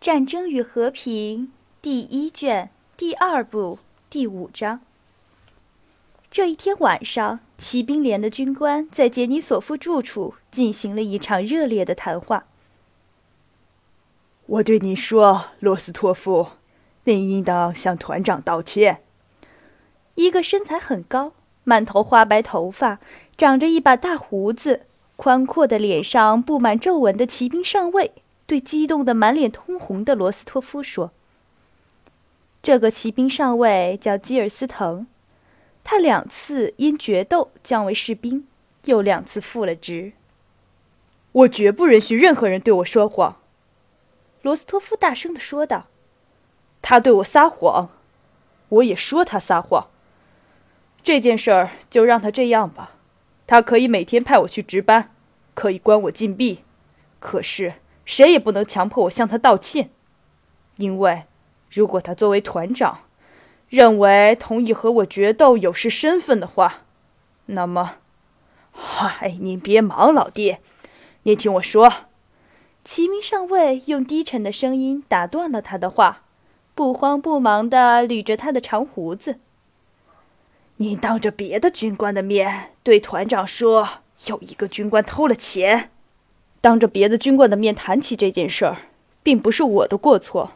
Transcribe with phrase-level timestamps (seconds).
[0.00, 1.48] 战争与和平》
[1.82, 4.80] 第一卷第二部第五章。
[6.30, 12.46] 这一天晚上，骑兵连的军官在杰尼索夫住处进行了一场热烈的谈话。
[14.46, 16.52] 我对你说，罗斯托夫，
[17.04, 19.02] 你应当向团长道歉。
[20.14, 23.00] 一个身材很高、满头花白头发、
[23.36, 24.86] 长着一把大胡子、
[25.16, 28.12] 宽阔的脸上布满皱纹的骑兵上尉，
[28.50, 31.12] 对激动的满脸通红的罗斯托夫说
[32.60, 35.06] ：“这个骑兵上尉叫基尔斯滕。”
[35.84, 38.48] 他两次因决斗降为士兵，
[38.86, 40.14] 又两次复了职。
[41.30, 43.36] 我绝不允许任何人对我说谎。”
[44.42, 45.86] 罗斯托夫大声的说道。
[46.82, 47.90] “他对我撒谎，
[48.68, 49.86] 我也说他撒谎。
[51.04, 52.96] 这件事儿就让他这样吧。
[53.46, 55.14] 他可以每天派我去值班，
[55.54, 56.64] 可以关我禁闭，
[57.20, 57.74] 可是
[58.10, 59.90] 谁也不能强迫我向他道歉，
[60.78, 61.22] 因为
[61.70, 63.02] 如果他作为团长。”
[63.70, 66.82] 认为同意和我决斗有失身份的话，
[67.46, 67.98] 那么，
[68.72, 70.56] 嗨，您别忙，老弟，
[71.22, 71.88] 您听我说。
[72.84, 76.22] 齐明上尉用低沉的声音打断了他的话，
[76.74, 79.38] 不慌不忙地捋着他的长胡子。
[80.78, 83.88] 您当着别的军官的面对团长说
[84.26, 85.92] 有一个军官偷了钱，
[86.60, 88.76] 当着别的军官的面谈起这件事儿，
[89.22, 90.52] 并不是我的过错，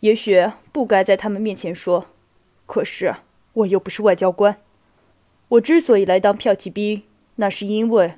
[0.00, 2.06] 也许不该在他们面前说。
[2.66, 3.14] 可是
[3.52, 4.56] 我又不是外交官，
[5.48, 7.02] 我之所以来当骠骑兵，
[7.36, 8.14] 那是因为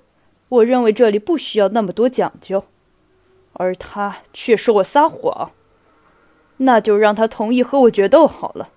[0.48, 2.64] 我认为这里不需要那么多讲究，
[3.54, 5.50] 而他却说我撒谎，
[6.58, 8.70] 那就让他同意和我决斗好了。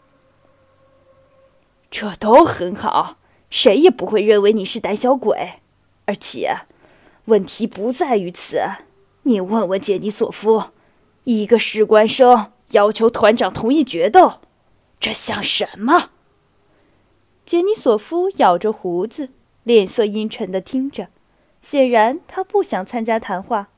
[1.90, 3.18] 这都很好，
[3.50, 5.60] 谁也不会认为你是胆小鬼，
[6.06, 6.62] 而且
[7.28, 8.60] 问题不在于此。
[9.24, 10.72] 你问问杰尼索夫，
[11.26, 14.40] 一个士官生要求团长同意决斗。
[15.00, 16.12] 这像什么？
[17.46, 19.30] 杰尼索夫咬着胡子，
[19.64, 21.10] 脸色阴沉的听着，
[21.62, 23.70] 显然他不想参加谈话。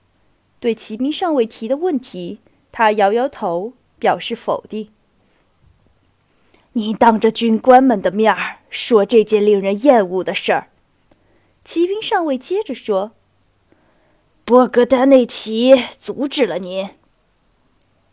[0.59, 2.39] 对骑兵上尉提的问题，
[2.71, 4.89] 他摇摇头，表示否定。
[6.73, 10.69] 你当着军官们的面儿说这件令人厌恶的事儿，
[11.63, 13.11] 骑兵上尉接着说
[14.49, 16.89] ：“波格丹内奇阻止了您。”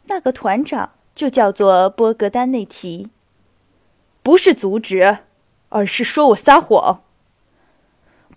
[0.05, 0.93] 那个团长。
[1.15, 3.09] 就叫做波格丹内奇，
[4.23, 5.21] 不是阻止，
[5.71, 7.03] 而是说我撒谎。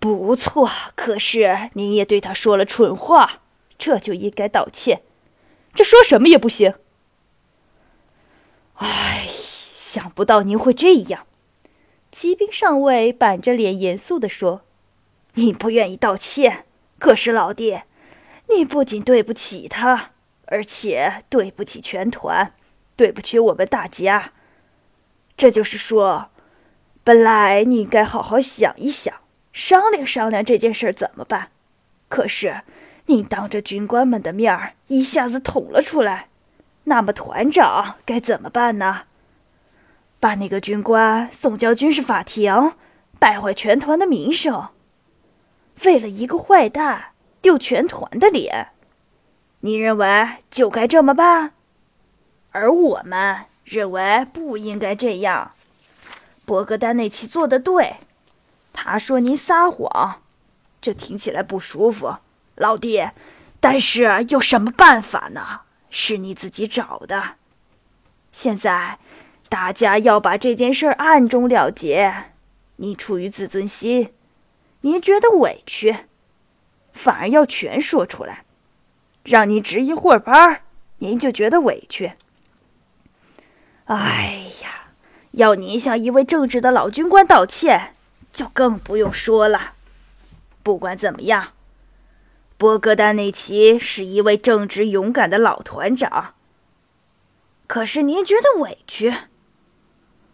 [0.00, 3.42] 不错，可是您也对他说了蠢话，
[3.76, 5.02] 这就应该道歉。
[5.74, 6.72] 这说什么也不行。
[8.76, 9.28] 哎，
[9.74, 11.26] 想不到您会这样。
[12.10, 14.62] 骑兵上尉板着脸严肃地说
[15.36, 16.64] ：“你不愿意道歉，
[16.98, 17.82] 可是老弟，
[18.54, 20.10] 你不仅对不起他，
[20.46, 22.54] 而且对不起全团。”
[22.96, 24.32] 对不起，我们大家。
[25.34, 26.28] 这就是说，
[27.02, 29.14] 本来你应该好好想一想，
[29.54, 31.48] 商量商量这件事怎么办。
[32.10, 32.60] 可是，
[33.06, 36.28] 你当着军官们的面儿一下子捅了出来，
[36.84, 39.04] 那么团长该怎么办呢？
[40.18, 42.74] 把那个军官送交军事法庭，
[43.18, 44.68] 败坏全团的名声。
[45.84, 47.09] 为了一个坏蛋
[47.40, 48.68] 丢全团的脸，
[49.60, 51.52] 你认为就该这么办？
[52.52, 55.52] 而我们认为不应该这样。
[56.44, 57.96] 博格丹内奇做的对，
[58.72, 60.22] 他说您撒谎，
[60.80, 62.16] 这听起来不舒服，
[62.56, 63.08] 老弟。
[63.60, 65.60] 但是有什么办法呢？
[65.90, 67.36] 是你自己找的。
[68.32, 68.98] 现在
[69.48, 72.32] 大家要把这件事暗中了结。
[72.76, 74.14] 你出于自尊心，
[74.80, 76.06] 您觉得委屈，
[76.92, 78.44] 反而要全说出来。
[79.22, 80.62] 让您值一会儿班，
[80.98, 82.12] 您就觉得委屈。
[83.84, 84.92] 哎呀，
[85.32, 87.94] 要您向一位正直的老军官道歉，
[88.32, 89.74] 就更不用说了。
[90.62, 91.52] 不管怎么样，
[92.56, 96.34] 波格丹内奇是一位正直勇敢的老团长。
[97.66, 99.14] 可是您觉得委屈，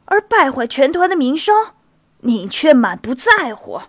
[0.07, 1.75] 而败坏全团的名声，
[2.21, 3.83] 您却满不在乎。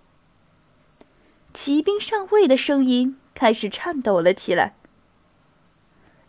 [1.59, 4.75] 骑兵上尉的声音开始颤抖了起来。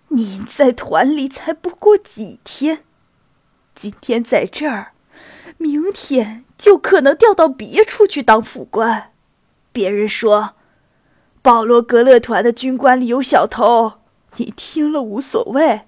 [0.09, 2.83] 您在团里才不过几天。
[3.75, 4.93] 今天在这儿，
[5.59, 9.13] 明天就可能调到别处去当副官。
[9.71, 10.55] 别人说，
[11.43, 13.99] 保罗格勒团的军官里有小偷，
[14.39, 15.83] 你听了无所谓。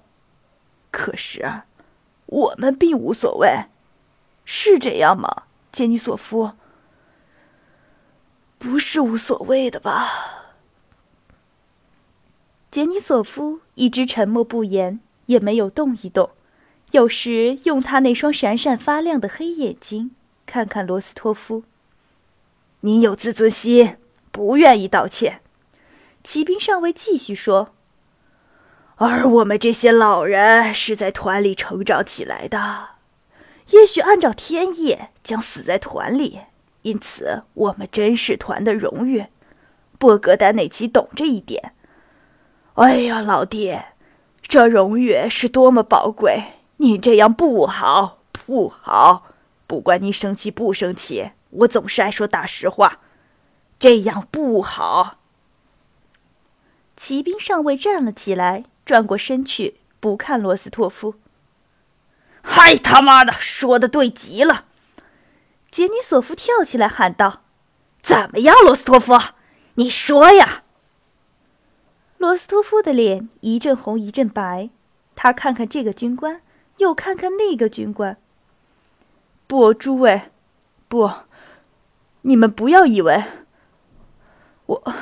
[0.91, 1.63] 可是，
[2.27, 3.65] 我们并无所谓，
[4.45, 6.51] 是这样吗，杰尼索夫？
[8.61, 10.53] 不是无所谓的吧？
[12.69, 16.29] 杰尼索夫一直沉默不言，也没有动一动，
[16.91, 20.11] 有时用他那双闪闪发亮的黑眼睛
[20.45, 21.63] 看看罗斯托夫。
[22.81, 23.97] 你有自尊心，
[24.31, 25.41] 不愿意道歉。
[26.23, 27.73] 骑兵上尉继续说
[28.97, 32.89] ：“而我们这些老人是在团里成长起来的，
[33.71, 36.41] 也许按照天意将死在团里，
[36.81, 39.27] 因此我们真是团的荣誉。
[39.97, 41.73] 波格丹内奇懂这一点。”
[42.75, 43.77] 哎呀，老弟，
[44.41, 46.53] 这荣誉是多么宝贵！
[46.77, 49.27] 你这样不好，不好。
[49.67, 52.99] 不管你生气不生气，我总是爱说大实话，
[53.77, 55.19] 这样不好。
[56.97, 61.15] 骑兵上尉站了起来，转过身去，不看罗斯托夫。
[62.41, 64.65] 嗨他妈的，说的对极了！
[65.71, 67.43] 杰尼索夫跳起来喊道
[68.03, 69.17] ：“怎么样，罗斯托夫？
[69.75, 70.63] 你说呀！”
[72.19, 74.69] 罗斯托夫的脸一阵红一阵白，
[75.15, 76.41] 他看看这个军官，
[76.77, 78.17] 又看看那个军官。
[79.47, 80.23] 不，诸位，
[80.89, 81.09] 不，
[82.23, 83.23] 你们不要以为
[84.65, 84.93] 我，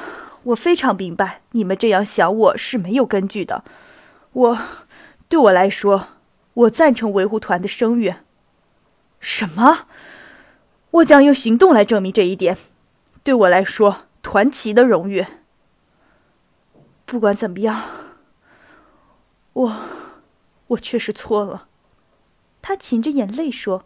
[0.43, 3.63] 我非常明白你们这样想我是没有根据的。
[4.33, 4.59] 我，
[5.27, 6.09] 对我来说，
[6.53, 8.13] 我赞成维护团的声誉。
[9.19, 9.87] 什么？
[10.91, 12.57] 我将用行动来证明这一点。
[13.23, 15.25] 对我来说，团旗的荣誉。
[17.05, 17.83] 不管怎么样，
[19.53, 19.75] 我，
[20.67, 21.67] 我确实错了。
[22.61, 23.85] 他噙着眼泪说：“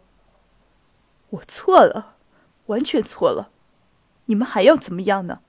[1.30, 2.16] 我错了，
[2.66, 3.50] 完全错了。
[4.26, 5.40] 你们还要怎么样呢？”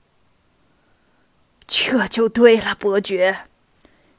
[1.66, 3.48] 这就对了，伯爵。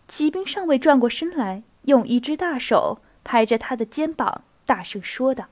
[0.07, 5.45] 骑兵上尉转过身来，用一只大手拍着他的肩膀，大声说道：“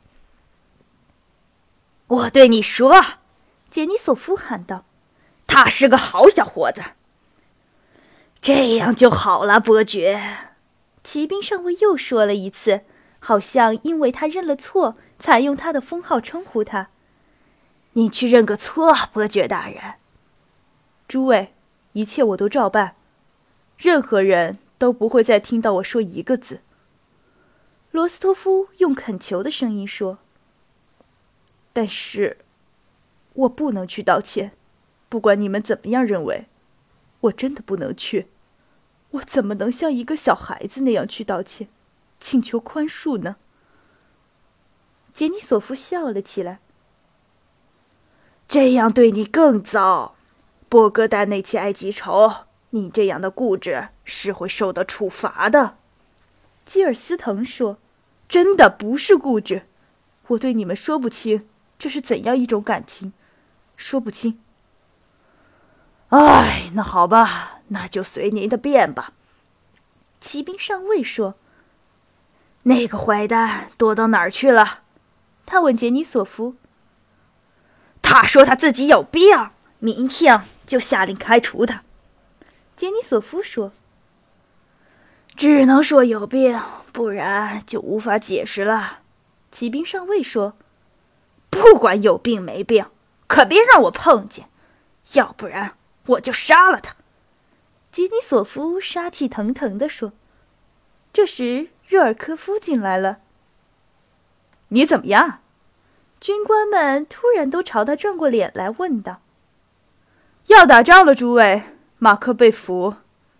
[2.07, 3.03] 我对你说。”
[3.69, 4.85] 杰尼索夫喊道
[5.47, 6.81] ：“他是个好小伙子。”
[8.41, 10.51] 这样就好了，伯爵。
[11.03, 12.81] 骑兵上尉又说了一次，
[13.19, 16.89] 好像因为他认了错，才用他的封号称呼他。
[17.93, 19.95] 你去认个错，伯爵大人。
[21.07, 21.53] 诸位，
[21.93, 22.95] 一切我都照办，
[23.77, 26.61] 任何人都不会再听到我说一个字。
[27.91, 30.17] 罗斯托夫用恳求的声音说
[31.75, 32.37] ：“但是，
[33.33, 34.53] 我不能去道歉，
[35.09, 36.45] 不管你们怎么样认为，
[37.19, 38.27] 我真的不能去。”
[39.11, 41.67] 我怎么能像一个小孩子那样去道歉，
[42.19, 43.37] 请求宽恕呢？
[45.13, 46.59] 杰尼索夫笑了起来。
[48.47, 50.15] 这样对你更糟，
[50.67, 55.77] 波哥丹内奇埃记仇，你这样的固执是会受到处罚的。
[56.65, 57.77] 基尔斯滕说
[58.27, 59.63] ：“真的不是固执，
[60.27, 63.13] 我对你们说不清这是怎样一种感情，
[63.75, 64.39] 说不清。”
[66.09, 67.61] 哎，那好吧。
[67.69, 69.13] 那就随您的便吧。”
[70.21, 71.35] 骑兵上尉说。
[72.63, 74.81] “那个坏蛋躲到哪儿去了？”
[75.45, 76.55] 他问杰尼索夫。
[78.01, 79.49] “他说他自己有病，
[79.79, 81.83] 明天就下令开除他。”
[82.75, 83.71] 杰尼索夫说。
[85.35, 86.59] “只能说有病，
[86.93, 88.99] 不然就无法解释了。”
[89.51, 90.55] 骑兵上尉说。
[91.55, 92.85] “不管有病没病，
[93.27, 94.49] 可别让我碰见，
[95.13, 96.95] 要不然我就杀了他。”
[97.91, 100.11] 吉尼索夫杀气腾腾地说
[101.13, 103.19] ：“这时，热尔科夫进来了。
[104.67, 105.39] 你怎么样？”
[106.19, 109.21] 军官们突然都朝他转过脸来，问道
[110.47, 111.63] ：“要打仗了，诸位！
[111.99, 112.95] 马克被俘，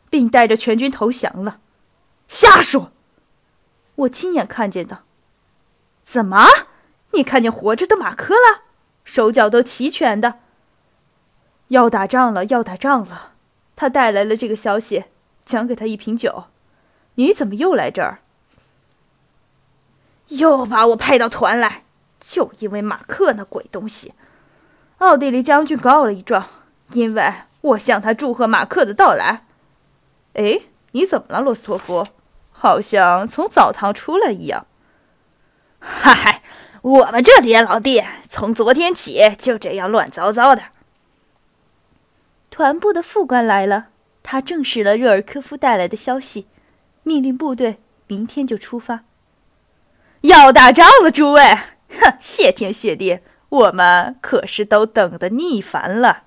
[0.09, 1.59] 并带着全军投降了。”
[2.29, 2.93] 瞎说！
[3.95, 5.03] 我亲眼看见的。
[6.01, 6.47] 怎么？
[7.15, 8.63] 你看见活着的马克了？
[9.03, 10.39] 手脚都齐全的。
[11.69, 12.45] 要打仗了！
[12.45, 13.33] 要打仗了！
[13.75, 15.05] 他带来了这个消息，
[15.45, 16.45] 奖给他一瓶酒。
[17.15, 18.19] 你怎么又来这儿？
[20.27, 21.83] 又把我派到团来，
[22.19, 24.13] 就因为马克那鬼东西。
[24.99, 26.47] 奥地利将军告了一状，
[26.91, 29.45] 因为我向他祝贺马克的到来。
[30.33, 32.07] 哎，你怎么了，罗斯托夫？
[32.51, 34.65] 好像从澡堂出来一样。
[35.79, 36.34] 嗨，
[36.85, 40.65] 我们这里老弟从昨天起就这样乱糟糟的。
[42.51, 43.87] 团部的副官来了，
[44.21, 46.45] 他证实了热尔科夫带来的消息，
[47.01, 49.03] 命令部队明天就出发。
[50.21, 51.41] 要打仗了，诸位！
[51.89, 56.25] 哼， 谢天谢地，我们可是都等得腻烦了。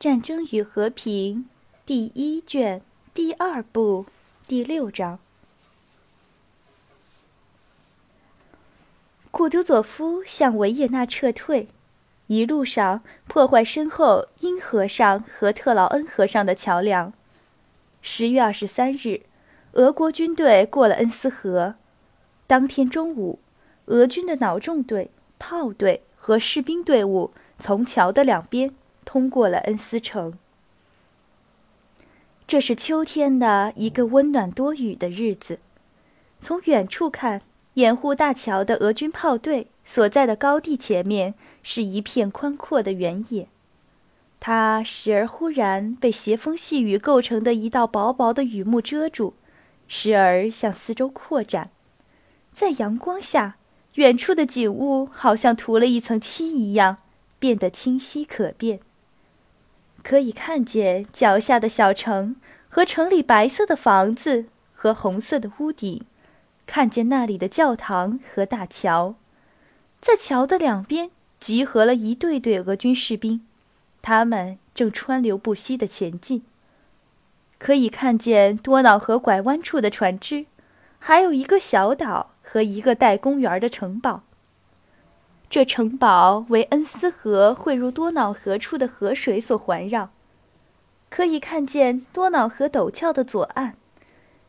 [0.02, 1.36] 《战争与和平》
[1.86, 2.82] 第一卷
[3.14, 4.06] 第二部
[4.48, 5.20] 第六章。
[9.32, 11.66] 库图佐夫向维也纳撤退。
[12.26, 17.14] 一路上破坏身后因和尚和特劳恩和尚的桥梁。
[18.02, 19.22] 十月二十三日，
[19.72, 21.76] 俄国军队过了恩斯河。
[22.46, 23.38] 当天中午，
[23.86, 28.74] 俄军的脑重队、炮队和士兵队伍从桥的两边
[29.06, 30.38] 通过了恩斯城。
[32.46, 35.58] 这是秋天的一个温暖多雨的日子。
[36.38, 37.40] 从远处看，
[37.74, 43.48] 掩护大桥的俄军炮队所在的高地前面是一片宽阔的原野，
[44.38, 49.32] 它时而忽然被斜风细雨构成的一道薄薄的雨幕遮住，
[49.88, 51.70] 时而向四周扩展。
[52.52, 53.56] 在阳光下，
[53.94, 56.98] 远处的景物好像涂了一层漆一样，
[57.38, 58.80] 变得清晰可辨。
[60.02, 62.36] 可以看见脚下的小城
[62.68, 66.04] 和城里白色的房子和红色的屋顶。
[66.66, 69.14] 看见那里的教堂和大桥，
[70.00, 73.44] 在桥的两边集合了一队队俄军士兵，
[74.00, 76.42] 他们正川流不息地前进。
[77.58, 80.46] 可以看见多瑙河拐弯处的船只，
[80.98, 84.22] 还有一个小岛和一个带公园的城堡。
[85.50, 90.10] 这城堡为恩斯河汇入多瑙河处的河水所环绕。
[91.10, 93.74] 可以看见多瑙河陡峭的左岸，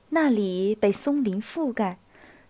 [0.09, 1.97] 那里被松林覆盖。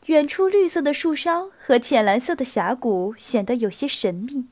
[0.07, 4.45] 远处绿色的树梢和浅蓝色的峡谷显得有些神秘，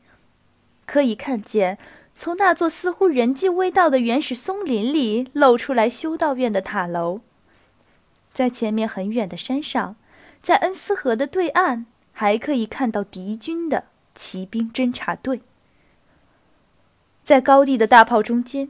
[0.86, 1.78] 可以看见
[2.16, 7.20] 从那座似乎人迹未到的原始松林里露出来修道院的塔楼。
[8.34, 9.98] 在前面很远的山上，
[10.42, 13.84] 在恩斯河的对岸，还可以看到敌军的
[14.16, 15.42] 骑兵侦察队。
[17.26, 18.70] 在高地的大炮中间，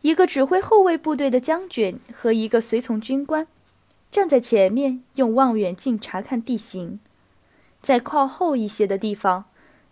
[0.00, 3.46] 一个指挥后卫部队的将军和一个随从军官。
[4.12, 7.00] 站在前面，用望远镜查看地形。
[7.80, 9.46] 在靠后一些的地方，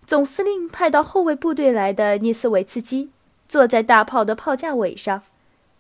[0.07, 3.11] 总司令派到后卫部队来的涅斯维茨基
[3.49, 5.23] 坐在大炮的炮架尾上，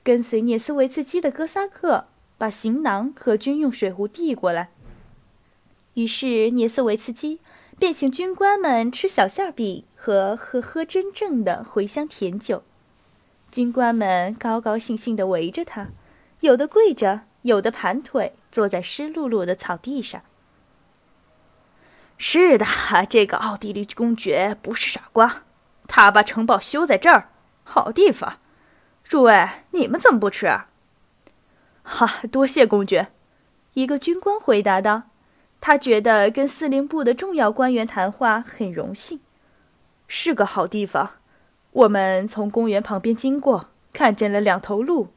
[0.02, 2.06] 跟随涅斯维茨基的哥萨克
[2.38, 4.70] 把行囊和军用水壶递过来。
[5.92, 7.40] 于是涅斯维茨基
[7.78, 12.62] 便请军官们吃小馅饼和喝喝真正的茴香甜酒。
[13.52, 15.88] 军官们高高兴兴地围着他，
[16.40, 17.20] 有的跪着。
[17.42, 20.22] 有的盘腿坐在湿漉漉的草地上。
[22.18, 22.66] 是的，
[23.08, 25.44] 这个奥地利公爵不是傻瓜，
[25.88, 27.30] 他把城堡修在这儿，
[27.64, 28.38] 好地方。
[29.02, 30.46] 诸位，你们怎么不吃？
[31.82, 33.08] 哈，多谢公爵。
[33.72, 35.04] 一个军官回答道
[35.62, 39.20] ：“他觉得跟司令部的重要官员谈话很荣幸，
[40.06, 41.12] 是个好地方。
[41.72, 45.08] 我们从公园旁边经过，看见了两头鹿，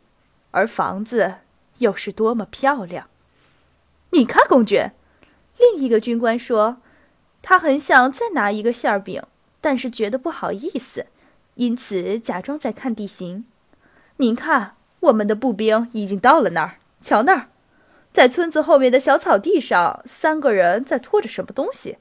[0.51, 1.36] 而房子。”
[1.80, 3.08] 又是多么漂亮！
[4.12, 4.94] 你看，公爵。
[5.58, 6.77] 另一个军官说，
[7.42, 9.24] 他很想再拿一个馅饼，
[9.62, 11.08] 但是觉得不好意思，
[11.56, 13.46] 因此假装在看地形。
[14.18, 16.75] 您看，我们的步兵已经到了那儿。
[17.01, 17.48] 瞧那儿，
[18.12, 21.98] 在村子后面的小草地上，三个人在拖着什么东西。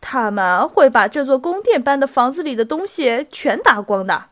[0.00, 4.26] 他们会把这座宫殿般的房子里的东西全打光的。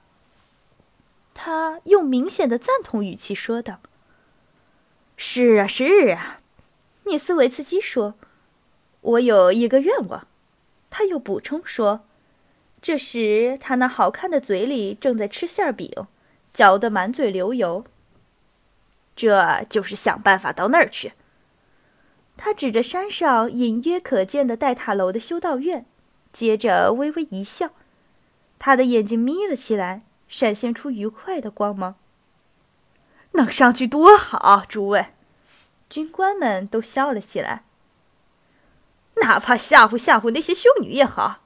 [1.35, 3.81] 他用明显的赞同语气说道。
[5.17, 6.41] 是啊，是啊，
[7.05, 8.15] 涅斯维茨基说
[9.01, 10.27] ：“我有一个愿望。”
[10.91, 12.05] 他又补充说
[12.83, 15.91] ：“这时他那好看的嘴里正在吃馅饼，
[16.53, 17.85] 嚼得满嘴流油。
[19.15, 21.13] 这就是想办法到那儿去。”
[22.37, 25.87] 他指着山上隐约可见的带塔楼的修道院，
[26.33, 27.71] 接着微微一笑，
[28.59, 31.95] 他的眼睛眯了起来，闪现出愉快的光芒。
[33.33, 35.07] 能上去多好，诸位！
[35.89, 37.65] 军官们都笑了起来。
[39.17, 41.41] 哪怕吓唬吓唬那些修女也好。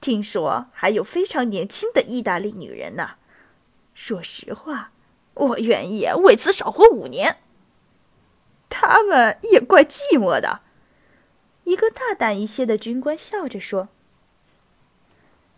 [0.00, 3.12] 听说还有非常年轻的意大利女人呢。
[3.94, 4.92] 说实话，
[5.34, 7.38] 我愿意为此少活五年。
[8.68, 10.60] 他们也怪寂寞的。
[11.64, 13.88] 一个大胆一些的军官笑着说。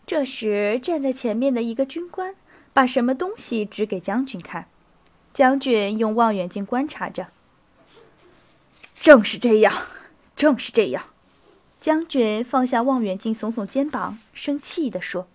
[0.07, 2.35] 这时，站在前面的一个军官
[2.75, 4.69] 把什么东西指给将军看。
[5.35, 7.27] 将军用望远镜观察着。
[9.01, 9.75] 正是这样，
[10.37, 11.07] 正是这样。
[11.81, 15.27] 将军放下望远镜，耸耸肩膀，生气地说：“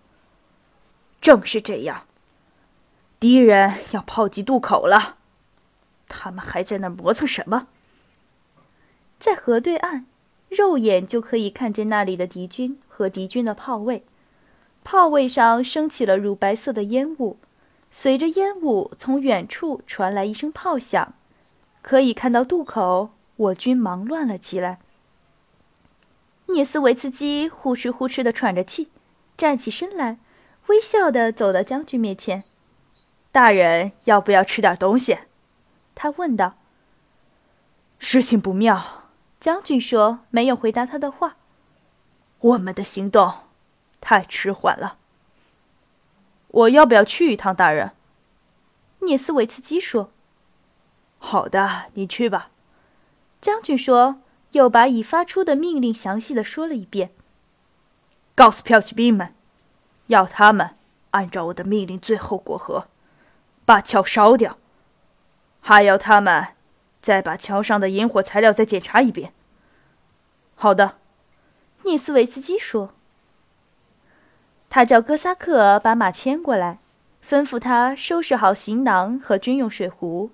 [1.20, 2.06] 正是这样，
[3.20, 5.18] 敌人要炮击渡口了。
[6.08, 7.68] 他们还在那磨蹭什么？
[9.20, 10.06] 在河对岸，
[10.48, 14.02] 肉眼就可以看见那里的敌军和敌军的炮位，
[14.82, 17.36] 炮位上升起了乳白色的烟雾。”
[17.90, 21.14] 随着烟雾从远处传来一声炮响，
[21.82, 24.78] 可以看到渡口，我军忙乱了起来。
[26.46, 28.88] 涅斯维茨基呼哧呼哧地喘着气，
[29.36, 30.18] 站起身来，
[30.68, 32.44] 微笑的走到将军面前。
[33.32, 35.18] 大人要不要吃点东西？
[35.94, 36.54] 他问道。
[37.98, 41.36] 事情不妙，将军说，没有回答他的话。
[42.38, 43.32] 我们的行动
[44.00, 44.96] 太迟缓了。
[46.52, 47.92] 我要不要去一趟，大人？
[49.00, 50.10] 聂斯维茨基说。
[51.18, 52.50] 好的，你去吧。
[53.40, 54.20] 将军说，
[54.52, 57.12] 又把已发出的命令详细的说了一遍。
[58.34, 59.34] 告诉骠骑兵们，
[60.08, 60.76] 要他们
[61.12, 62.88] 按照我的命令最后过河，
[63.64, 64.58] 把桥烧掉。
[65.60, 66.48] 还要他们
[67.00, 69.32] 再把桥上的引火材料再检查一遍。
[70.54, 70.96] 好的，
[71.84, 72.94] 聂斯维茨基说。
[74.70, 76.78] 他叫哥萨克把马牵过来，
[77.28, 80.30] 吩咐他收拾好行囊和军用水壶。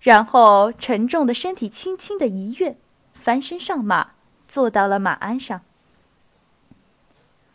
[0.00, 2.76] 然后，沉重的身体轻轻的一跃，
[3.12, 4.12] 翻身上马，
[4.48, 5.60] 坐到了马鞍上。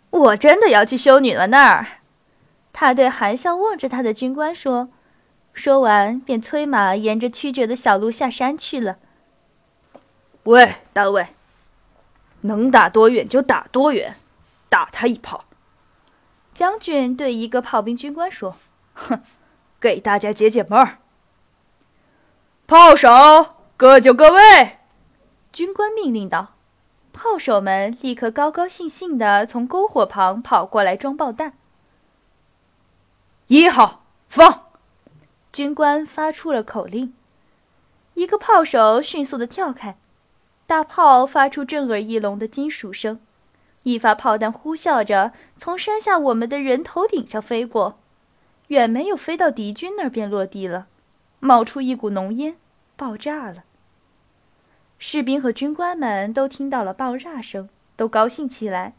[0.10, 1.88] 我真的要去修女了那儿，
[2.72, 4.90] 他对含笑望着他的军官说。
[5.54, 8.98] 说完，便催马沿着曲折的小路下山去了。
[10.44, 11.30] 喂，大卫，
[12.42, 14.18] 能打多远就打多远，
[14.70, 15.46] 打他一炮。
[16.58, 18.56] 将军对一个炮兵军官说
[18.96, 19.22] ：“哼，
[19.80, 20.98] 给大家解解闷儿。”
[22.66, 23.08] 炮手
[23.78, 24.80] 各就各位，
[25.54, 26.56] 军官命令道。
[27.14, 31.54] 炮手们立刻高高兴兴地从篝火旁跑过来装爆弹。
[33.46, 34.64] 一号放，
[35.54, 37.14] 军官发出了口令。
[38.16, 39.96] 一个炮手迅速地跳开，
[40.66, 43.20] 大炮发出震耳欲聋的金属声，
[43.88, 47.98] 一发炮弹呼啸着从山下我们的人头顶上飞过，
[48.68, 50.88] 远没有飞到敌军那儿便落地了。
[51.40, 52.58] 冒出一股浓烟，
[52.98, 53.64] 爆炸了。
[55.00, 58.94] 士兵和军官们都听到了爆炸声，都高兴起来，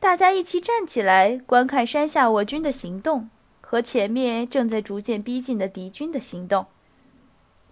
[0.00, 3.28] 大家一起站起来观看山下我军的行动
[3.60, 6.64] 和前面正在逐渐逼近的敌军的行动。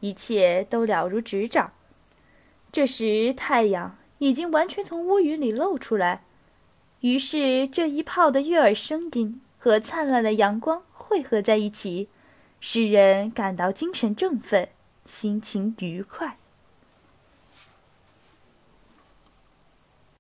[0.01, 1.73] 一切都了如指掌。
[2.71, 6.25] 这时太阳已经完全从乌云里露出来，
[7.01, 12.09] 于是这一炮的悦耳声音和灿烂的阳光汇合在一起。
[12.63, 14.69] 使人感到精神振奋，
[15.07, 16.40] 心情愉快。